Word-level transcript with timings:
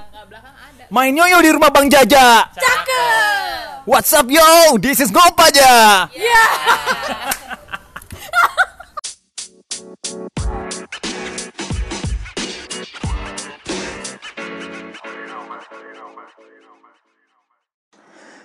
tangga 0.00 0.24
belakang 0.24 0.56
ada. 0.56 0.84
Main 0.88 1.12
yoyo 1.12 1.38
di 1.44 1.50
rumah 1.52 1.68
Bang 1.68 1.92
Jaja. 1.92 2.48
Cakep. 2.56 3.84
What's 3.84 4.12
up 4.16 4.28
yo? 4.32 4.80
This 4.80 5.04
is 5.04 5.12
Ngopaja. 5.12 6.08
Ya. 6.16 6.44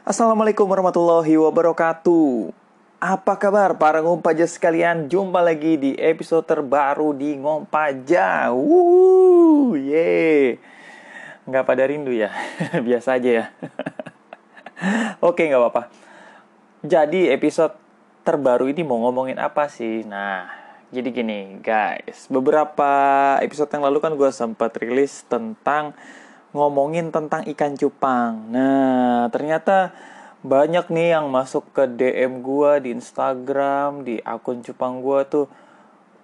Assalamualaikum 0.05 0.69
warahmatullahi 0.69 1.33
wabarakatuh. 1.33 2.53
Apa 3.01 3.41
kabar 3.41 3.73
para 3.73 4.05
ngompaja 4.05 4.45
sekalian? 4.45 5.09
Jumpa 5.09 5.41
lagi 5.41 5.81
di 5.81 5.91
episode 5.97 6.45
terbaru 6.45 7.09
di 7.17 7.33
Ngompaja. 7.41 8.53
Wuh, 8.53 9.73
ye. 9.73 10.61
Nggak 11.45 11.65
pada 11.65 11.83
rindu 11.85 12.11
ya? 12.13 12.33
Biasa 12.87 13.21
aja 13.21 13.29
ya. 13.29 13.45
Oke, 15.27 15.47
nggak 15.47 15.61
apa-apa. 15.61 15.83
Jadi 16.85 17.29
episode 17.29 17.73
terbaru 18.25 18.69
ini 18.69 18.81
mau 18.81 19.01
ngomongin 19.05 19.37
apa 19.37 19.69
sih? 19.69 20.05
Nah, 20.05 20.49
jadi 20.89 21.09
gini 21.09 21.61
guys. 21.61 22.29
Beberapa 22.29 22.91
episode 23.41 23.69
yang 23.73 23.85
lalu 23.85 23.97
kan 24.01 24.13
gue 24.17 24.29
sempat 24.33 24.73
rilis 24.77 25.25
tentang 25.29 25.93
ngomongin 26.55 27.11
tentang 27.11 27.43
ikan 27.51 27.75
cupang. 27.75 28.47
Nah, 28.49 29.27
ternyata 29.29 29.91
banyak 30.45 30.87
nih 30.87 31.19
yang 31.19 31.27
masuk 31.27 31.67
ke 31.75 31.83
DM 31.89 32.45
gua 32.45 32.79
di 32.79 32.95
Instagram, 32.95 34.07
di 34.07 34.23
akun 34.23 34.63
cupang 34.63 35.03
gua 35.03 35.27
tuh. 35.27 35.51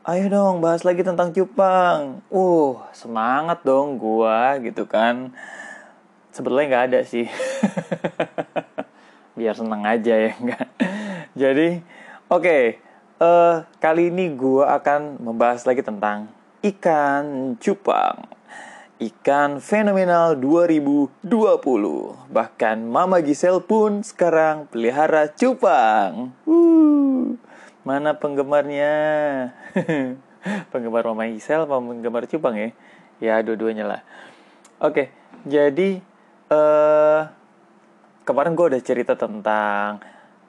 Ayo 0.01 0.33
dong 0.33 0.65
bahas 0.65 0.81
lagi 0.81 1.05
tentang 1.05 1.29
cupang. 1.29 2.25
Uh, 2.33 2.73
semangat 2.89 3.61
dong 3.61 4.01
gua 4.01 4.57
gitu 4.57 4.89
kan. 4.89 5.29
Sebetulnya 6.33 6.65
nggak 6.73 6.85
ada 6.89 6.99
sih. 7.05 7.29
Biar 9.37 9.53
seneng 9.53 9.85
aja 9.85 10.17
ya 10.17 10.33
enggak. 10.41 10.65
Jadi, 11.37 11.85
oke. 12.33 12.81
eh, 13.21 13.55
kali 13.77 14.09
ini 14.09 14.33
gua 14.33 14.73
akan 14.81 15.21
membahas 15.21 15.69
lagi 15.69 15.85
tentang 15.85 16.33
ikan 16.65 17.53
cupang 17.61 18.25
ikan 19.01 19.61
fenomenal 19.61 20.33
2020. 20.33 21.29
Bahkan 22.29 22.77
Mama 22.85 23.21
Gisel 23.21 23.61
pun 23.61 24.01
sekarang 24.01 24.65
pelihara 24.69 25.29
cupang. 25.29 26.33
Uh, 26.49 27.33
mana 27.81 28.17
penggemarnya? 28.17 28.93
Penggemar 30.73 31.05
Mama 31.05 31.29
Gisel 31.29 31.69
apa 31.69 31.77
penggemar 31.77 32.25
cupang 32.25 32.57
ya? 32.57 32.69
Ya 33.21 33.35
dua-duanya 33.45 33.85
lah. 33.85 34.01
Oke, 34.81 35.13
jadi 35.45 36.01
eh 36.49 37.21
kemarin 38.25 38.57
gue 38.57 38.65
udah 38.73 38.81
cerita 38.81 39.13
tentang 39.13 40.01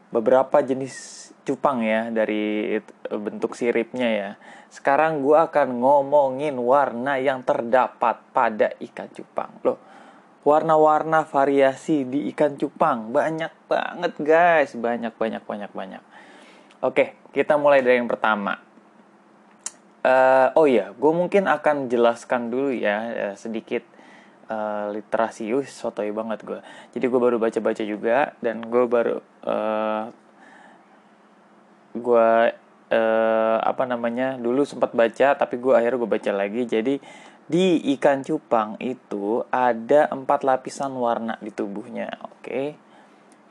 beberapa 0.09 0.65
jenis 0.65 1.29
cupang 1.45 1.85
ya 1.85 2.09
dari 2.09 2.77
bentuk 3.13 3.53
siripnya 3.53 4.09
ya. 4.09 4.31
Sekarang 4.73 5.21
gue 5.21 5.37
akan 5.37 5.85
ngomongin 5.85 6.57
warna 6.57 7.21
yang 7.21 7.45
terdapat 7.45 8.25
pada 8.33 8.73
ikan 8.81 9.13
cupang. 9.13 9.53
Loh, 9.61 9.77
warna-warna 10.49 11.29
variasi 11.29 12.09
di 12.09 12.33
ikan 12.33 12.57
cupang 12.57 13.13
banyak 13.13 13.53
banget 13.69 14.13
guys, 14.25 14.73
banyak 14.73 15.13
banyak 15.13 15.43
banyak 15.45 15.73
banyak. 15.77 16.03
Oke, 16.83 17.15
kita 17.31 17.55
mulai 17.55 17.79
dari 17.79 18.03
yang 18.03 18.11
pertama. 18.11 18.59
Eh, 20.03 20.49
oh 20.59 20.67
iya, 20.67 20.91
gue 20.91 21.13
mungkin 21.15 21.47
akan 21.47 21.87
jelaskan 21.87 22.51
dulu 22.51 22.75
ya 22.75 22.97
eh, 23.15 23.35
sedikit 23.39 23.87
eh, 24.51 24.87
literasi. 24.91 25.47
Wih, 25.55 25.71
sotoy 25.71 26.11
banget 26.11 26.43
gue. 26.43 26.59
Jadi 26.91 27.05
gue 27.07 27.21
baru 27.23 27.39
baca-baca 27.39 27.83
juga 27.87 28.35
dan 28.43 28.67
gue 28.67 28.85
baru 28.91 29.23
eh, 29.47 30.05
gue 31.95 32.29
eh, 32.93 33.59
apa 33.63 33.85
namanya 33.89 34.37
dulu 34.37 34.65
sempat 34.65 34.93
baca 34.93 35.37
tapi 35.37 35.57
gue 35.61 35.73
akhirnya 35.73 35.99
gue 36.01 36.11
baca 36.11 36.33
lagi 36.33 36.63
jadi 36.69 36.95
di 37.49 37.81
ikan 37.99 38.25
cupang 38.25 38.81
itu 38.81 39.45
ada 39.53 40.09
empat 40.09 40.41
lapisan 40.47 40.95
warna 40.97 41.37
di 41.43 41.53
tubuhnya 41.53 42.09
oke 42.25 42.92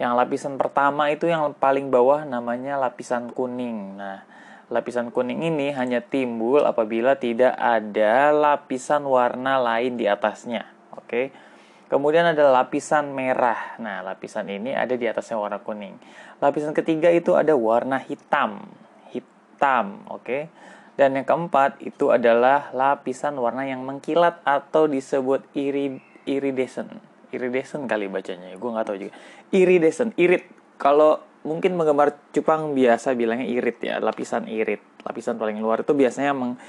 yang 0.02 0.18
lapisan 0.18 0.58
pertama 0.58 1.14
itu 1.14 1.30
yang 1.30 1.54
paling 1.54 1.94
bawah 1.94 2.26
namanya 2.26 2.82
lapisan 2.82 3.30
kuning 3.30 4.02
nah 4.02 4.26
lapisan 4.74 5.14
kuning 5.14 5.46
ini 5.46 5.70
hanya 5.78 6.02
timbul 6.02 6.66
apabila 6.66 7.22
tidak 7.22 7.54
ada 7.62 8.34
lapisan 8.34 9.06
warna 9.06 9.62
lain 9.62 10.02
di 10.02 10.10
atasnya 10.10 10.66
oke 10.98 11.52
Kemudian 11.92 12.24
ada 12.24 12.48
lapisan 12.48 13.12
merah. 13.12 13.76
Nah, 13.76 14.00
lapisan 14.00 14.48
ini 14.48 14.72
ada 14.72 14.96
di 14.96 15.04
atasnya 15.12 15.36
warna 15.36 15.60
kuning. 15.60 16.00
Lapisan 16.40 16.72
ketiga 16.72 17.12
itu 17.12 17.36
ada 17.36 17.52
warna 17.52 18.00
hitam. 18.00 18.64
Hitam, 19.12 20.08
oke. 20.08 20.48
Dan 20.96 21.20
yang 21.20 21.28
keempat 21.28 21.84
itu 21.84 22.16
adalah 22.16 22.72
lapisan 22.72 23.36
warna 23.36 23.68
yang 23.68 23.84
mengkilat 23.84 24.40
atau 24.48 24.88
disebut 24.88 25.44
iri, 25.52 26.00
iridescent. 26.24 27.11
Iridescent 27.32 27.88
kali 27.88 28.12
bacanya, 28.12 28.52
gue 28.54 28.70
nggak 28.70 28.86
tahu 28.88 28.98
juga. 29.08 29.14
Iridescent, 29.56 30.12
irit. 30.20 30.46
Kalau 30.76 31.24
mungkin 31.48 31.74
penggemar 31.80 32.20
cupang 32.36 32.76
biasa 32.78 33.16
bilangnya 33.18 33.48
irit 33.48 33.78
ya, 33.82 33.98
lapisan 34.04 34.46
irit. 34.52 34.84
Lapisan 35.08 35.40
paling 35.40 35.58
luar 35.58 35.82
itu 35.82 35.96
biasanya 35.96 36.36
meng- 36.36 36.60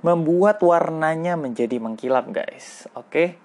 membuat 0.00 0.62
warnanya 0.62 1.34
menjadi 1.34 1.76
mengkilap, 1.82 2.30
guys. 2.30 2.86
Oke. 2.94 3.36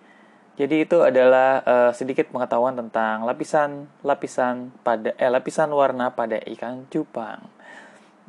Jadi 0.53 0.85
itu 0.85 1.01
adalah 1.01 1.65
eh, 1.65 1.91
sedikit 1.97 2.29
pengetahuan 2.29 2.77
tentang 2.77 3.25
lapisan 3.25 3.89
lapisan 4.05 4.69
pada 4.85 5.17
eh 5.17 5.25
lapisan 5.25 5.73
warna 5.73 6.13
pada 6.13 6.37
ikan 6.45 6.85
cupang. 6.93 7.41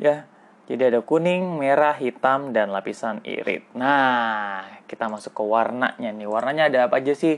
Ya. 0.00 0.24
Jadi 0.64 0.96
ada 0.96 1.04
kuning, 1.04 1.60
merah, 1.60 1.92
hitam 2.00 2.56
dan 2.56 2.72
lapisan 2.72 3.20
irit. 3.20 3.68
Nah, 3.76 4.64
kita 4.88 5.12
masuk 5.12 5.36
ke 5.36 5.44
warnanya 5.44 6.08
nih. 6.08 6.24
Warnanya 6.24 6.72
ada 6.72 6.78
apa 6.88 7.04
aja 7.04 7.12
sih? 7.12 7.36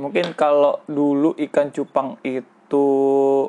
Mungkin 0.00 0.32
kalau 0.32 0.80
dulu 0.88 1.36
ikan 1.48 1.68
cupang 1.68 2.16
itu 2.24 2.86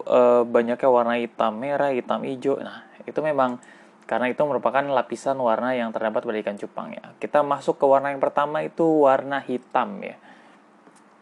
eh, 0.03 0.43
banyaknya 0.43 0.89
warna 0.91 1.15
hitam, 1.15 1.55
merah, 1.55 1.95
hitam, 1.95 2.23
hijau. 2.27 2.59
Nah, 2.59 2.83
itu 3.07 3.19
memang 3.23 3.63
karena 4.03 4.27
itu 4.27 4.43
merupakan 4.43 4.83
lapisan 4.83 5.39
warna 5.39 5.71
yang 5.71 5.95
terdapat 5.95 6.27
pada 6.27 6.37
ikan 6.43 6.59
cupang 6.59 6.91
ya. 6.91 7.15
Kita 7.19 7.39
masuk 7.39 7.79
ke 7.79 7.85
warna 7.87 8.11
yang 8.11 8.19
pertama 8.19 8.59
itu 8.59 8.83
warna 8.83 9.39
hitam 9.39 10.03
ya. 10.03 10.19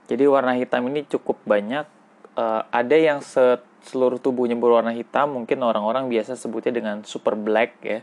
Jadi 0.10 0.24
warna 0.26 0.58
hitam 0.58 0.82
ini 0.90 1.06
cukup 1.06 1.38
banyak. 1.46 1.86
Eh, 2.36 2.62
ada 2.74 2.96
yang 2.98 3.22
se- 3.22 3.62
seluruh 3.86 4.18
tubuhnya 4.18 4.58
berwarna 4.58 4.94
hitam, 4.94 5.38
mungkin 5.38 5.62
orang-orang 5.62 6.10
biasa 6.10 6.38
sebutnya 6.38 6.74
dengan 6.74 7.06
super 7.06 7.38
black 7.38 7.82
ya. 7.82 8.02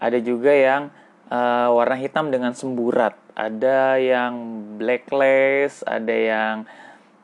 Ada 0.00 0.20
juga 0.20 0.52
yang 0.52 0.92
eh, 1.32 1.68
warna 1.72 1.96
hitam 1.96 2.28
dengan 2.28 2.52
semburat. 2.52 3.16
Ada 3.32 3.96
yang 3.96 4.34
blackless, 4.76 5.80
ada 5.88 6.12
yang 6.12 6.56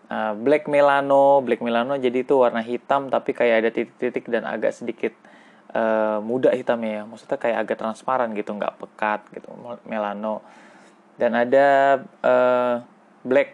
eh, 0.08 0.32
black 0.40 0.64
melano. 0.72 1.44
Black 1.44 1.60
melano 1.60 2.00
jadi 2.00 2.24
itu 2.24 2.40
warna 2.40 2.64
hitam 2.64 3.12
tapi 3.12 3.36
kayak 3.36 3.56
ada 3.60 3.70
titik-titik 3.70 4.32
dan 4.32 4.48
agak 4.48 4.72
sedikit 4.72 5.12
eh, 5.76 6.18
muda 6.24 6.56
hitamnya 6.56 6.90
ya. 6.90 7.02
Maksudnya 7.04 7.38
kayak 7.38 7.58
agak 7.68 7.76
transparan 7.84 8.32
gitu, 8.32 8.56
nggak 8.56 8.80
pekat 8.80 9.20
gitu. 9.36 9.52
Melano. 9.84 10.40
Dan 11.20 11.36
ada 11.36 12.00
eh, 12.24 12.74
black 13.28 13.50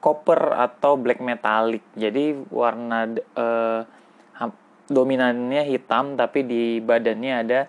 copper 0.00 0.56
atau 0.56 0.96
black 0.96 1.20
metallic. 1.20 1.84
Jadi 1.98 2.32
warna 2.54 3.04
ham- 4.38 4.62
dominannya 4.88 5.68
hitam 5.68 6.16
tapi 6.16 6.46
di 6.46 6.78
badannya 6.80 7.34
ada 7.44 7.60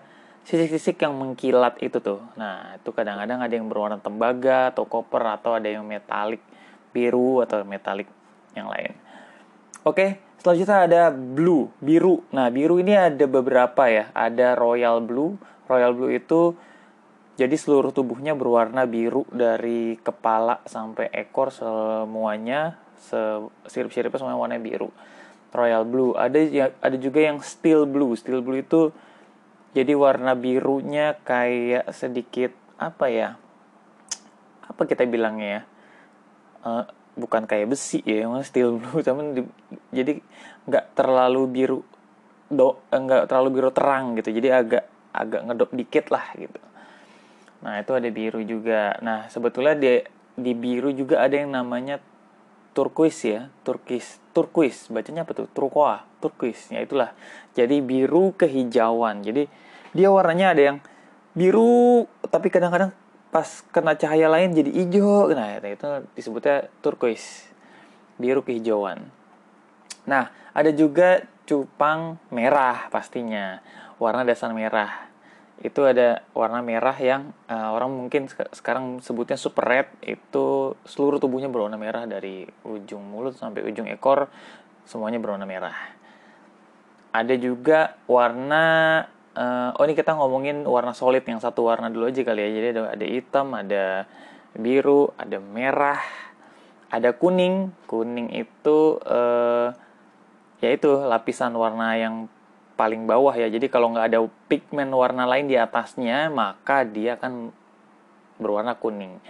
sisik-sisik 0.44 1.00
yang 1.02 1.14
mengkilat 1.16 1.78
itu 1.84 2.00
tuh. 2.00 2.20
Nah, 2.34 2.76
itu 2.80 2.90
kadang-kadang 2.90 3.44
ada 3.44 3.52
yang 3.52 3.68
berwarna 3.68 4.00
tembaga 4.00 4.72
atau 4.72 4.88
copper 4.88 5.22
atau 5.22 5.56
ada 5.56 5.68
yang 5.68 5.84
metalik 5.84 6.40
biru 6.90 7.44
atau 7.44 7.62
metalik 7.62 8.08
yang 8.56 8.66
lain. 8.66 8.96
Oke, 9.86 10.20
selanjutnya 10.42 10.78
ada 10.84 11.02
blue, 11.14 11.72
biru. 11.80 12.20
Nah, 12.34 12.50
biru 12.52 12.82
ini 12.82 12.92
ada 12.96 13.24
beberapa 13.24 13.88
ya. 13.88 14.12
Ada 14.12 14.58
royal 14.58 15.00
blue. 15.00 15.40
Royal 15.70 15.94
blue 15.94 16.10
itu 16.10 16.52
jadi 17.40 17.56
seluruh 17.56 17.94
tubuhnya 17.94 18.36
berwarna 18.36 18.84
biru 18.84 19.24
dari 19.32 19.96
kepala 19.96 20.60
sampai 20.68 21.08
ekor 21.14 21.48
semuanya 21.48 22.76
se- 23.00 23.48
sirip-siripnya 23.64 24.20
semuanya 24.20 24.36
warna 24.36 24.60
biru. 24.60 24.92
Royal 25.54 25.88
blue. 25.88 26.12
Ada 26.18 26.38
ya- 26.44 26.76
ada 26.84 26.96
juga 27.00 27.24
yang 27.24 27.40
steel 27.40 27.88
blue. 27.88 28.12
Steel 28.18 28.44
blue 28.44 28.60
itu 28.60 28.92
jadi 29.70 29.92
warna 29.94 30.34
birunya 30.34 31.14
kayak 31.22 31.94
sedikit 31.94 32.50
apa 32.80 33.06
ya? 33.06 33.28
Apa 34.66 34.82
kita 34.86 35.06
bilangnya 35.06 35.48
ya? 35.48 35.62
Eh, 36.66 36.84
bukan 37.14 37.46
kayak 37.46 37.70
besi 37.70 38.02
ya, 38.02 38.26
emang 38.26 38.42
steel 38.42 38.78
blue, 38.78 39.02
cuman 39.06 39.38
di- 39.38 39.54
jadi 39.94 40.18
nggak 40.66 40.98
terlalu 40.98 41.42
biru 41.46 41.80
do 42.50 42.82
eh, 42.90 42.98
nggak 42.98 43.30
terlalu 43.30 43.48
biru 43.62 43.70
terang 43.70 44.18
gitu. 44.18 44.34
Jadi 44.34 44.48
agak 44.50 44.84
agak 45.14 45.40
ngedop 45.46 45.70
dikit 45.74 46.06
lah 46.10 46.26
gitu. 46.34 46.60
Nah, 47.60 47.78
itu 47.78 47.92
ada 47.92 48.08
biru 48.08 48.40
juga. 48.42 48.96
Nah, 49.04 49.28
sebetulnya 49.30 49.76
di 49.76 50.02
di 50.34 50.52
biru 50.56 50.90
juga 50.96 51.20
ada 51.22 51.36
yang 51.36 51.52
namanya 51.52 52.00
turquoise 52.70 53.26
ya 53.26 53.40
turquoise 53.66 54.22
turquoise 54.30 54.88
bacanya 54.88 55.26
apa 55.26 55.34
tuh? 55.34 55.46
Turquoise 55.50 56.06
turquoise 56.22 56.70
ya 56.70 56.80
itulah. 56.80 57.10
Jadi 57.52 57.82
biru 57.82 58.32
kehijauan. 58.38 59.26
Jadi 59.26 59.50
dia 59.90 60.08
warnanya 60.08 60.54
ada 60.54 60.62
yang 60.62 60.78
biru 61.34 62.06
tapi 62.30 62.48
kadang-kadang 62.48 62.94
pas 63.30 63.62
kena 63.74 63.98
cahaya 63.98 64.30
lain 64.30 64.54
jadi 64.54 64.70
hijau. 64.70 65.30
Nah 65.34 65.58
itu 65.62 65.86
disebutnya 66.14 66.70
turquoise 66.80 67.50
biru 68.16 68.46
kehijauan. 68.46 69.10
Nah 70.06 70.30
ada 70.54 70.70
juga 70.70 71.26
cupang 71.46 72.22
merah 72.30 72.86
pastinya. 72.94 73.58
Warna 74.00 74.24
dasar 74.24 74.54
merah 74.56 75.09
itu 75.60 75.84
ada 75.84 76.24
warna 76.32 76.64
merah 76.64 76.96
yang 76.96 77.36
uh, 77.44 77.76
orang 77.76 77.92
mungkin 77.92 78.32
sekarang 78.32 79.04
sebutnya 79.04 79.36
super 79.36 79.68
red. 79.68 79.88
Itu 80.00 80.76
seluruh 80.88 81.20
tubuhnya 81.20 81.52
berwarna 81.52 81.76
merah 81.76 82.08
dari 82.08 82.48
ujung 82.64 83.04
mulut 83.04 83.36
sampai 83.36 83.68
ujung 83.68 83.84
ekor 83.84 84.32
semuanya 84.88 85.20
berwarna 85.20 85.44
merah. 85.44 85.76
Ada 87.12 87.36
juga 87.36 88.00
warna 88.08 88.64
uh, 89.36 89.76
oh 89.76 89.84
ini 89.84 89.92
kita 89.92 90.16
ngomongin 90.16 90.64
warna 90.64 90.96
solid 90.96 91.28
yang 91.28 91.44
satu 91.44 91.68
warna 91.68 91.92
dulu 91.92 92.08
aja 92.08 92.24
kali 92.24 92.40
ya. 92.40 92.50
Jadi 92.56 92.66
ada, 92.72 92.82
ada 92.96 93.06
hitam 93.06 93.46
ada 93.52 93.84
biru 94.56 95.12
ada 95.20 95.36
merah 95.44 96.00
ada 96.88 97.12
kuning. 97.12 97.68
Kuning 97.84 98.32
itu 98.32 98.96
uh, 99.04 99.76
yaitu 100.64 100.88
lapisan 101.04 101.52
warna 101.52 102.00
yang 102.00 102.32
paling 102.80 103.04
bawah 103.04 103.36
ya. 103.36 103.52
Jadi 103.52 103.68
kalau 103.68 103.92
nggak 103.92 104.06
ada 104.08 104.24
pigmen 104.48 104.88
warna 104.96 105.28
lain 105.28 105.52
di 105.52 105.60
atasnya 105.60 106.32
maka 106.32 106.88
dia 106.88 107.20
akan 107.20 107.52
berwarna 108.40 108.72
kuning. 108.80 109.20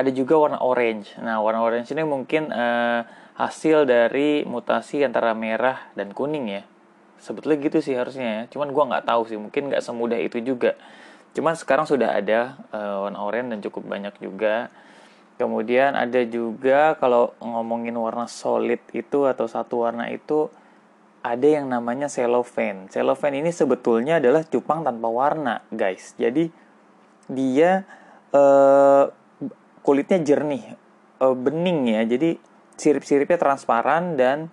Ada 0.00 0.08
juga 0.08 0.40
warna 0.40 0.64
orange. 0.64 1.12
Nah 1.20 1.44
warna 1.44 1.60
orange 1.60 1.92
ini 1.92 2.08
mungkin 2.08 2.48
uh, 2.48 3.04
hasil 3.36 3.84
dari 3.84 4.48
mutasi 4.48 5.04
antara 5.04 5.36
merah 5.36 5.92
dan 5.92 6.16
kuning 6.16 6.48
ya. 6.48 6.64
Sebetulnya 7.20 7.60
gitu 7.68 7.84
sih 7.84 7.92
harusnya 7.92 8.24
ya. 8.24 8.42
Cuman 8.48 8.72
gue 8.72 8.84
nggak 8.88 9.04
tahu 9.04 9.28
sih. 9.28 9.36
Mungkin 9.36 9.68
nggak 9.68 9.84
semudah 9.84 10.16
itu 10.16 10.40
juga. 10.40 10.72
Cuman 11.36 11.52
sekarang 11.52 11.84
sudah 11.84 12.16
ada 12.16 12.56
uh, 12.72 13.04
warna 13.04 13.20
oranye 13.20 13.52
dan 13.52 13.60
cukup 13.60 13.84
banyak 13.84 14.16
juga. 14.24 14.72
Kemudian 15.36 15.92
ada 15.92 16.24
juga 16.24 16.96
kalau 16.96 17.36
ngomongin 17.44 17.92
warna 17.92 18.24
solid 18.24 18.80
itu 18.96 19.28
atau 19.28 19.44
satu 19.44 19.84
warna 19.84 20.08
itu 20.08 20.48
ada 21.26 21.46
yang 21.46 21.66
namanya 21.66 22.06
cellophane 22.06 22.86
cellophane 22.92 23.42
ini 23.42 23.50
sebetulnya 23.50 24.22
adalah 24.22 24.46
cupang 24.46 24.86
tanpa 24.86 25.08
warna 25.10 25.54
guys 25.74 26.14
jadi 26.14 26.46
dia 27.26 27.82
uh, 28.30 29.10
kulitnya 29.82 30.22
jernih 30.22 30.78
uh, 31.18 31.34
bening 31.34 31.90
ya 31.90 32.06
jadi 32.06 32.38
sirip-siripnya 32.76 33.40
transparan 33.40 34.20
dan 34.20 34.52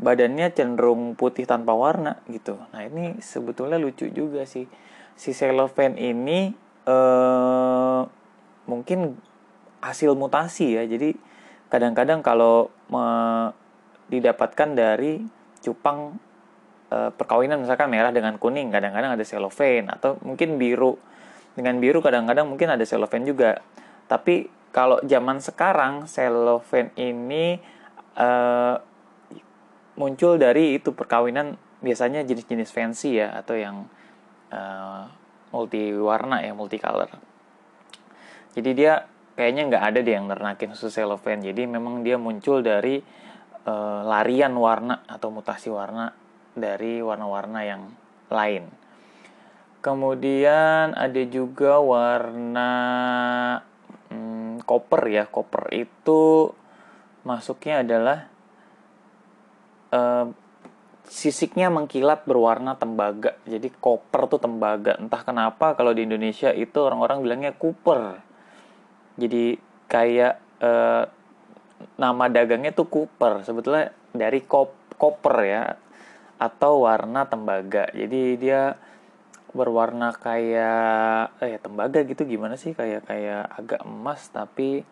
badannya 0.00 0.52
cenderung 0.52 1.16
putih 1.18 1.44
tanpa 1.44 1.76
warna 1.76 2.20
gitu. 2.28 2.56
Nah 2.72 2.84
ini 2.84 3.20
sebetulnya 3.20 3.76
lucu 3.76 4.08
juga 4.08 4.44
sih. 4.48 4.68
Si 5.16 5.36
cellophane 5.36 5.96
ini 6.00 6.52
eh, 6.88 8.00
mungkin 8.68 9.16
hasil 9.82 10.16
mutasi 10.16 10.76
ya. 10.76 10.84
Jadi 10.88 11.16
kadang-kadang 11.68 12.20
kalau 12.20 12.68
me, 12.88 13.04
didapatkan 14.12 14.76
dari 14.76 15.24
cupang 15.62 16.18
eh, 16.90 17.10
perkawinan 17.14 17.62
misalkan 17.62 17.88
merah 17.88 18.10
dengan 18.10 18.36
kuning, 18.36 18.74
kadang-kadang 18.74 19.14
ada 19.14 19.24
cellophane 19.24 19.88
atau 19.88 20.18
mungkin 20.26 20.58
biru. 20.58 20.98
Dengan 21.54 21.78
biru 21.78 22.02
kadang-kadang 22.02 22.48
mungkin 22.48 22.74
ada 22.74 22.82
cellophane 22.82 23.24
juga. 23.28 23.62
Tapi 24.10 24.50
kalau 24.74 24.98
zaman 25.06 25.38
sekarang 25.38 26.10
cellophane 26.10 26.90
ini 26.98 27.62
eh, 28.18 28.76
muncul 29.96 30.40
dari 30.40 30.80
itu 30.80 30.90
perkawinan 30.96 31.56
biasanya 31.82 32.24
jenis-jenis 32.24 32.70
fancy 32.70 33.18
ya 33.18 33.34
atau 33.34 33.58
yang 33.58 33.90
uh, 34.54 35.02
multi 35.50 35.92
warna 35.92 36.40
ya 36.40 36.54
multicolor. 36.54 37.10
Jadi 38.54 38.70
dia 38.72 39.04
kayaknya 39.34 39.68
nggak 39.68 39.84
ada 39.92 39.98
deh 40.00 40.14
yang 40.14 40.30
nernakin 40.30 40.72
khusus 40.72 40.94
cellophane. 40.94 41.42
Jadi 41.42 41.66
memang 41.66 42.06
dia 42.06 42.16
muncul 42.16 42.62
dari 42.62 43.02
uh, 43.66 44.00
larian 44.06 44.54
warna 44.56 45.02
atau 45.06 45.28
mutasi 45.32 45.68
warna 45.68 46.14
dari 46.52 47.00
warna-warna 47.00 47.60
yang 47.64 47.82
lain 48.28 48.68
kemudian 49.82 50.94
ada 50.94 51.22
juga 51.26 51.82
warna 51.82 52.70
hmm, 54.12 54.62
copper 54.62 55.02
ya 55.10 55.24
copper 55.26 55.72
itu 55.74 56.52
masuknya 57.22 57.82
adalah 57.82 58.18
uh, 59.94 60.26
sisiknya 61.06 61.68
mengkilat 61.68 62.24
berwarna 62.24 62.78
tembaga. 62.78 63.36
Jadi 63.44 63.68
koper 63.68 64.32
tuh 64.32 64.40
tembaga. 64.40 64.96
Entah 64.96 65.20
kenapa 65.20 65.76
kalau 65.76 65.92
di 65.92 66.08
Indonesia 66.08 66.50
itu 66.54 66.78
orang-orang 66.80 67.20
bilangnya 67.20 67.52
cooper. 67.52 68.16
Jadi 69.20 69.60
kayak 69.92 70.40
uh, 70.64 71.04
nama 71.96 72.24
dagangnya 72.28 72.72
tuh 72.74 72.88
cooper. 72.88 73.44
Sebetulnya 73.46 73.92
dari 74.12 74.44
kop 74.44 74.96
koper 74.96 75.36
ya 75.44 75.62
atau 76.38 76.86
warna 76.86 77.26
tembaga. 77.26 77.88
Jadi 77.90 78.38
dia 78.38 78.76
berwarna 79.52 80.16
kayak 80.16 81.36
eh 81.44 81.60
tembaga 81.60 82.00
gitu 82.06 82.22
gimana 82.24 82.54
sih? 82.56 82.72
Kayak 82.72 83.06
kayak 83.08 83.44
agak 83.58 83.80
emas 83.82 84.30
tapi 84.30 84.82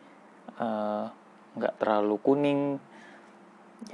eh, 0.58 1.04
nggak 1.56 1.75
uh, 1.75 1.78
terlalu 1.78 2.16
kuning. 2.20 2.60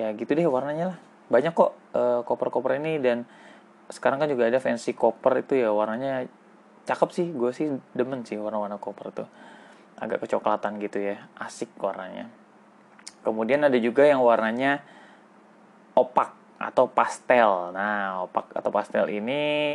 Ya 0.00 0.10
gitu 0.16 0.32
deh 0.34 0.46
warnanya 0.48 0.96
lah. 0.96 0.98
Banyak 1.31 1.52
kok 1.54 1.72
uh, 1.94 2.20
koper-koper 2.22 2.78
ini 2.78 2.98
dan 3.02 3.26
sekarang 3.87 4.19
kan 4.19 4.28
juga 4.31 4.50
ada 4.50 4.58
fancy 4.58 4.94
koper 4.96 5.46
itu 5.46 5.58
ya. 5.58 5.70
Warnanya 5.70 6.26
cakep 6.88 7.08
sih. 7.14 7.26
Gue 7.34 7.50
sih 7.54 7.70
demen 7.94 8.26
sih 8.26 8.38
warna-warna 8.40 8.81
koper 8.81 9.14
tuh. 9.14 9.28
Agak 9.96 10.26
kecoklatan 10.26 10.82
gitu 10.82 11.02
ya. 11.02 11.31
Asik 11.38 11.70
warnanya 11.78 12.45
kemudian 13.26 13.67
ada 13.67 13.75
juga 13.82 14.06
yang 14.06 14.23
warnanya 14.23 14.87
opak 15.99 16.31
atau 16.62 16.87
pastel. 16.87 17.75
Nah 17.75 18.23
opak 18.31 18.55
atau 18.55 18.70
pastel 18.70 19.11
ini 19.11 19.75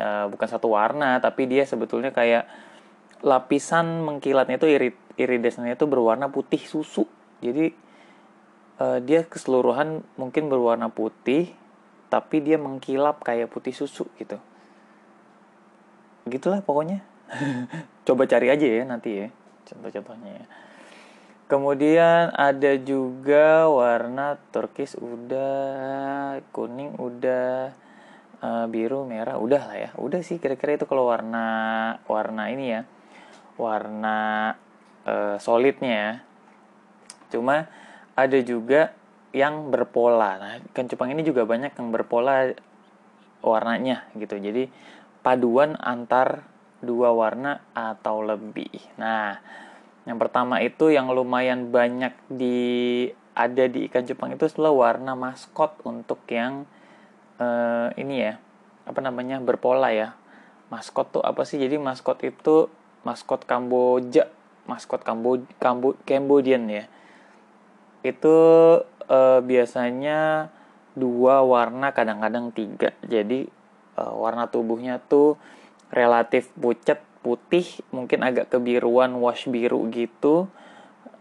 uh, 0.00 0.24
bukan 0.32 0.48
satu 0.48 0.72
warna 0.72 1.20
tapi 1.20 1.44
dia 1.44 1.68
sebetulnya 1.68 2.16
kayak 2.16 2.48
lapisan 3.20 4.00
mengkilatnya 4.08 4.56
itu 4.56 4.68
irid 5.20 5.44
itu 5.44 5.84
berwarna 5.84 6.32
putih 6.32 6.64
susu. 6.64 7.04
Jadi 7.44 7.76
uh, 8.80 8.98
dia 9.04 9.28
keseluruhan 9.28 10.00
mungkin 10.16 10.48
berwarna 10.48 10.88
putih 10.88 11.52
tapi 12.08 12.40
dia 12.40 12.56
mengkilap 12.56 13.20
kayak 13.20 13.52
putih 13.52 13.76
susu 13.76 14.08
gitu. 14.16 14.40
Gitulah 16.24 16.64
pokoknya. 16.64 17.04
Coba 18.08 18.24
cari 18.24 18.48
aja 18.48 18.64
ya 18.64 18.82
nanti 18.88 19.20
ya 19.20 19.28
contoh-contohnya 19.66 20.30
ya 20.30 20.46
kemudian 21.46 22.34
ada 22.34 22.74
juga 22.78 23.70
warna 23.70 24.38
turkis 24.50 24.98
udah 24.98 26.42
kuning 26.50 26.98
udah 26.98 27.70
uh, 28.42 28.66
biru 28.66 29.06
merah 29.06 29.38
udah 29.38 29.62
lah 29.62 29.76
ya 29.78 29.90
udah 29.98 30.20
sih 30.26 30.42
kira-kira 30.42 30.74
itu 30.74 30.86
kalau 30.90 31.06
warna 31.10 31.46
warna 32.10 32.50
ini 32.50 32.64
ya 32.74 32.82
warna 33.56 34.52
uh, 35.06 35.38
solidnya 35.38 35.94
ya 35.94 36.12
cuma 37.30 37.70
ada 38.16 38.38
juga 38.40 38.96
yang 39.36 39.68
berpola. 39.68 40.40
Nah, 40.40 40.52
ikan 40.72 40.88
cupang 40.88 41.12
ini 41.12 41.20
juga 41.20 41.44
banyak 41.44 41.76
yang 41.76 41.92
berpola 41.92 42.56
warnanya 43.44 44.08
gitu. 44.16 44.40
Jadi 44.40 44.72
paduan 45.20 45.76
antar 45.76 46.48
dua 46.80 47.12
warna 47.12 47.60
atau 47.76 48.24
lebih. 48.24 48.72
Nah, 48.96 49.36
yang 50.06 50.22
pertama 50.22 50.62
itu 50.62 50.88
yang 50.88 51.10
lumayan 51.10 51.74
banyak 51.74 52.14
di 52.30 52.58
ada 53.36 53.68
di 53.68 53.90
ikan 53.90 54.06
cupang 54.06 54.32
itu 54.32 54.48
adalah 54.48 54.72
warna 54.72 55.12
maskot 55.12 55.76
untuk 55.84 56.22
yang 56.30 56.64
uh, 57.42 57.92
ini 57.98 58.24
ya 58.24 58.40
apa 58.86 59.02
namanya 59.02 59.42
berpola 59.42 59.90
ya. 59.92 60.14
Maskot 60.66 61.14
tuh 61.14 61.22
apa 61.22 61.46
sih? 61.46 61.58
Jadi 61.62 61.78
maskot 61.78 62.22
itu 62.26 62.66
maskot 63.06 63.46
Kamboja, 63.46 64.30
maskot 64.66 65.02
Kambo 65.06 65.42
Kambo 65.58 65.94
Cambodian 66.06 66.66
ya 66.66 66.84
itu 68.06 68.36
uh, 69.10 69.40
biasanya 69.42 70.50
dua 70.96 71.42
warna 71.42 71.90
kadang-kadang 71.90 72.54
tiga 72.54 72.94
jadi 73.02 73.50
uh, 73.98 74.14
warna 74.14 74.46
tubuhnya 74.46 75.02
tuh 75.02 75.34
relatif 75.90 76.50
pucat 76.54 77.02
putih 77.26 77.66
mungkin 77.90 78.22
agak 78.22 78.54
kebiruan 78.54 79.18
wash 79.18 79.50
biru 79.50 79.82
gitu. 79.90 80.46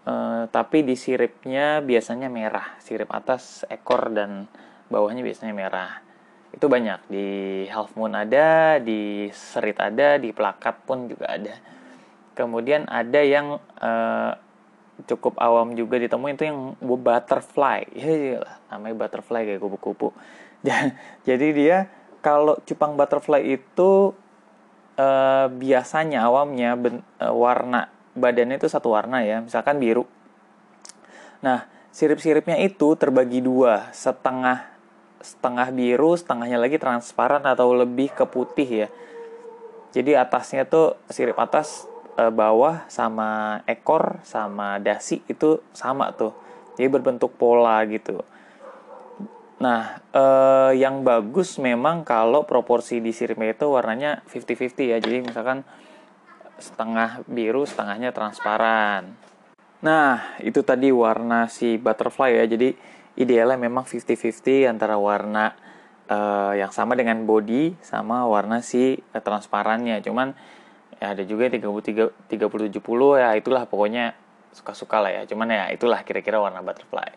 Uh, 0.06 0.46
tapi 0.54 0.86
di 0.86 0.94
siripnya 0.94 1.82
biasanya 1.82 2.30
merah. 2.30 2.78
Sirip 2.78 3.10
atas 3.10 3.66
ekor 3.74 4.14
dan 4.14 4.46
bawahnya 4.94 5.26
biasanya 5.26 5.58
merah. 5.58 6.06
Itu 6.54 6.70
banyak. 6.70 7.10
Di 7.10 7.28
half 7.74 7.98
moon 7.98 8.14
ada 8.14 8.78
di 8.78 9.34
serit 9.34 9.82
ada 9.82 10.22
di 10.22 10.30
plakat 10.30 10.86
pun 10.86 11.10
juga 11.10 11.34
ada. 11.34 11.58
Kemudian 12.38 12.86
ada 12.86 13.26
yang 13.26 13.58
uh, 13.82 14.32
cukup 15.10 15.42
awam 15.42 15.74
juga 15.74 15.98
ditemuin 15.98 16.38
itu 16.38 16.46
yang 16.46 16.78
butterfly. 16.78 17.90
Ya 17.98 18.46
namanya 18.70 18.96
butterfly 19.02 19.42
kayak 19.42 19.58
kupu-kupu. 19.58 20.14
Jadi 21.28 21.48
dia 21.50 21.90
kalau 22.22 22.58
cupang 22.66 22.94
butterfly 22.94 23.42
itu 23.42 24.14
uh, 25.00 25.48
biasanya 25.52 26.28
awamnya 26.28 26.76
ben, 26.80 26.96
uh, 27.22 27.34
warna 27.34 27.88
badannya 28.16 28.60
itu 28.60 28.72
satu 28.72 28.96
warna 28.96 29.22
ya 29.22 29.44
misalkan 29.44 29.80
biru 29.80 30.08
nah 31.44 31.68
sirip-siripnya 31.96 32.60
itu 32.60 32.96
terbagi 33.00 33.40
dua 33.40 33.92
setengah 33.96 34.76
setengah 35.26 35.74
biru, 35.74 36.14
setengahnya 36.14 36.62
lagi 36.62 36.78
transparan 36.78 37.42
atau 37.42 37.74
lebih 37.74 38.14
ke 38.14 38.30
putih 38.30 38.86
ya. 38.86 38.88
Jadi 39.90 40.14
atasnya 40.14 40.70
tuh 40.70 41.02
sirip 41.10 41.34
atas 41.42 41.90
e, 42.14 42.30
bawah 42.30 42.86
sama 42.86 43.62
ekor 43.66 44.22
sama 44.22 44.78
dasi 44.78 45.26
itu 45.26 45.58
sama 45.74 46.14
tuh. 46.14 46.38
Jadi 46.78 46.88
berbentuk 46.94 47.34
pola 47.42 47.82
gitu. 47.90 48.22
Nah, 49.56 50.04
e, 50.12 50.24
yang 50.76 51.08
bagus 51.08 51.56
memang 51.64 52.04
kalau 52.04 52.44
proporsi 52.44 53.00
di 53.00 53.16
siripnya 53.16 53.56
itu 53.56 53.72
warnanya 53.72 54.20
50-50 54.28 54.92
ya. 54.92 54.98
Jadi 55.00 55.24
misalkan 55.24 55.64
setengah 56.60 57.24
biru, 57.28 57.64
setengahnya 57.64 58.12
transparan. 58.12 59.16
Nah, 59.80 60.36
itu 60.44 60.60
tadi 60.64 60.92
warna 60.92 61.48
si 61.48 61.80
butterfly 61.80 62.36
ya. 62.36 62.46
Jadi 62.52 62.76
idealnya 63.16 63.56
memang 63.56 63.88
50-50 63.88 64.68
antara 64.68 65.00
warna 65.00 65.56
uh, 66.12 66.52
yang 66.56 66.76
sama 66.76 67.00
dengan 67.00 67.24
body 67.24 67.80
sama 67.80 68.28
warna 68.28 68.60
si 68.60 69.00
uh, 69.16 69.22
transparannya. 69.24 70.04
Cuman 70.04 70.36
ya 71.00 71.16
ada 71.16 71.24
juga 71.24 71.48
30 71.48 72.12
30 72.28 72.76
70 72.76 73.24
ya 73.24 73.30
itulah 73.40 73.64
pokoknya 73.68 74.16
suka-suka 74.52 75.00
lah 75.00 75.12
ya. 75.16 75.22
Cuman 75.24 75.48
ya 75.48 75.72
itulah 75.72 76.04
kira-kira 76.04 76.44
warna 76.44 76.60
butterfly. 76.60 77.12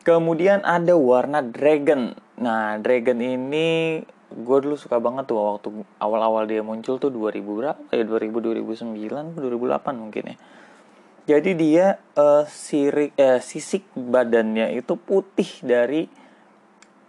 Kemudian 0.00 0.64
ada 0.64 0.96
warna 0.96 1.44
dragon. 1.44 2.16
Nah, 2.40 2.80
dragon 2.80 3.20
ini 3.20 4.00
gue 4.30 4.58
dulu 4.62 4.78
suka 4.78 5.02
banget 5.02 5.26
tuh 5.26 5.36
waktu 5.36 5.68
awal-awal 5.98 6.46
dia 6.46 6.62
muncul 6.62 7.02
tuh 7.02 7.10
2000 7.10 7.42
berapa 7.42 7.82
ya 7.90 8.06
2000 8.06 8.30
2009 8.30 9.34
2008 9.34 9.90
mungkin 9.98 10.22
ya 10.22 10.36
jadi 11.30 11.50
dia 11.54 11.86
uh, 12.18 12.42
sirik, 12.48 13.14
uh, 13.14 13.38
sisik 13.38 13.86
badannya 13.94 14.74
itu 14.74 14.98
putih 14.98 15.46
dari 15.62 16.10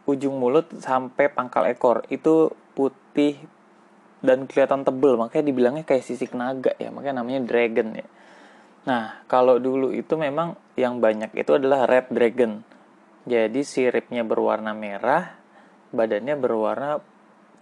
ujung 0.05 0.37
mulut 0.37 0.69
sampai 0.77 1.31
pangkal 1.33 1.65
ekor. 1.65 2.05
Itu 2.11 2.53
putih 2.77 3.41
dan 4.21 4.45
kelihatan 4.45 4.85
tebel, 4.85 5.17
makanya 5.17 5.49
dibilangnya 5.49 5.83
kayak 5.87 6.05
sisik 6.05 6.37
naga 6.37 6.77
ya, 6.77 6.93
makanya 6.93 7.25
namanya 7.25 7.41
dragon 7.49 7.97
ya. 7.97 8.07
Nah, 8.85 9.25
kalau 9.25 9.57
dulu 9.57 9.89
itu 9.89 10.13
memang 10.17 10.53
yang 10.77 11.01
banyak 11.01 11.33
itu 11.33 11.57
adalah 11.57 11.89
red 11.89 12.05
dragon. 12.13 12.61
Jadi 13.25 13.61
siripnya 13.61 14.25
berwarna 14.25 14.73
merah, 14.73 15.37
badannya 15.93 16.35
berwarna 16.39 17.03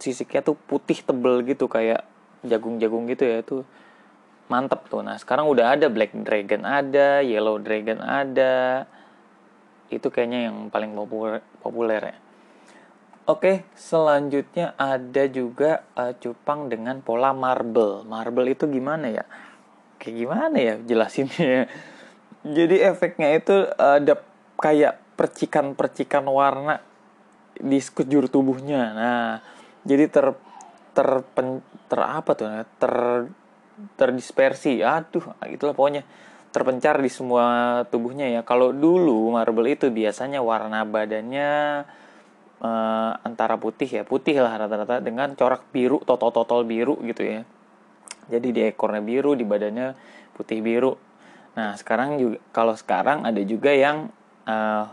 sisiknya 0.00 0.40
tuh 0.40 0.56
putih 0.56 1.04
tebel 1.04 1.44
gitu 1.44 1.68
kayak 1.68 2.08
jagung-jagung 2.40 3.04
gitu 3.12 3.28
ya 3.28 3.44
itu 3.44 3.62
mantep 4.48 4.88
tuh 4.88 5.04
nah 5.04 5.14
sekarang 5.20 5.46
udah 5.46 5.76
ada 5.76 5.92
black 5.92 6.16
dragon 6.24 6.64
ada 6.64 7.20
yellow 7.20 7.60
dragon 7.60 8.00
ada 8.00 8.88
itu 9.92 10.08
kayaknya 10.08 10.48
yang 10.48 10.72
paling 10.72 10.96
populer 10.96 11.44
populer 11.60 12.02
ya 12.02 12.18
Oke, 13.28 13.62
selanjutnya 13.78 14.74
ada 14.74 15.30
juga 15.30 15.86
uh, 15.94 16.10
cupang 16.18 16.66
dengan 16.66 16.98
pola 16.98 17.30
marble. 17.30 18.02
Marble 18.02 18.50
itu 18.50 18.66
gimana 18.66 19.06
ya? 19.06 19.22
Kayak 20.02 20.16
gimana 20.18 20.56
ya 20.58 20.74
jelasinnya? 20.82 21.70
Jadi 22.58 22.82
efeknya 22.82 23.30
itu 23.38 23.70
ada 23.78 24.18
kayak 24.58 24.98
percikan-percikan 25.20 26.24
warna 26.24 26.80
di 27.60 27.76
sekujur 27.76 28.32
tubuhnya. 28.32 28.82
Nah, 28.96 29.28
jadi 29.84 30.08
ter 30.08 30.32
ter, 30.96 31.08
ter 31.92 32.00
apa 32.00 32.32
tuh? 32.32 32.48
Ter 32.80 32.94
terdispersi. 34.00 34.80
Aduh 34.80 35.36
itulah 35.44 35.76
pokoknya. 35.76 36.08
Terpencar 36.50 36.98
di 36.98 37.12
semua 37.12 37.44
tubuhnya 37.92 38.32
ya. 38.32 38.40
Kalau 38.42 38.72
dulu 38.72 39.30
marble 39.36 39.76
itu 39.76 39.92
biasanya 39.92 40.42
warna 40.42 40.82
badannya 40.88 41.84
uh, 42.64 43.12
antara 43.20 43.60
putih 43.60 43.86
ya. 43.86 44.02
Putih 44.08 44.40
lah 44.40 44.56
rata-rata 44.56 45.04
dengan 45.04 45.36
corak 45.36 45.68
biru 45.70 46.00
totol-totol 46.02 46.64
biru 46.64 46.96
gitu 47.04 47.22
ya. 47.22 47.46
Jadi 48.32 48.56
di 48.56 48.60
ekornya 48.66 49.04
biru 49.04 49.36
di 49.36 49.44
badannya 49.44 49.94
putih 50.34 50.58
biru. 50.64 50.96
Nah 51.54 51.76
sekarang 51.78 52.18
juga 52.18 52.38
kalau 52.50 52.74
sekarang 52.74 53.28
ada 53.28 53.42
juga 53.46 53.70
yang 53.70 54.10
uh, 54.48 54.90